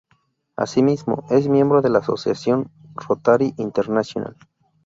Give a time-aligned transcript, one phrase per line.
[0.55, 4.35] Así mismo, es miembro de la asociación "Rotary International".